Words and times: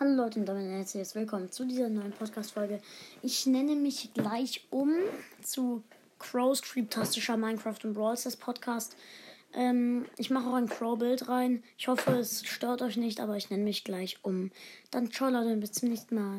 Hallo 0.00 0.14
Leute 0.14 0.40
und 0.40 0.46
damit 0.46 0.70
herzlich 0.70 1.14
willkommen 1.14 1.52
zu 1.52 1.66
dieser 1.66 1.90
neuen 1.90 2.12
Podcast-Folge. 2.12 2.80
Ich 3.20 3.44
nenne 3.44 3.76
mich 3.76 4.14
gleich 4.14 4.66
um 4.70 4.90
zu 5.42 5.84
Crow's 6.18 6.62
Creeptastischer 6.62 7.36
Minecraft 7.36 7.76
und 7.84 7.92
Brawl 7.92 8.16
Stars 8.16 8.36
Podcast. 8.36 8.96
Ähm, 9.52 10.06
ich 10.16 10.30
mache 10.30 10.48
auch 10.48 10.54
ein 10.54 10.66
Crow-Bild 10.68 11.28
rein. 11.28 11.62
Ich 11.76 11.88
hoffe, 11.88 12.12
es 12.12 12.42
stört 12.46 12.80
euch 12.80 12.96
nicht, 12.96 13.20
aber 13.20 13.36
ich 13.36 13.50
nenne 13.50 13.64
mich 13.64 13.84
gleich 13.84 14.18
um. 14.22 14.50
Dann 14.90 15.12
ciao 15.12 15.28
Leute, 15.28 15.54
bis 15.56 15.72
zum 15.72 15.90
nächsten 15.90 16.14
Mal. 16.14 16.30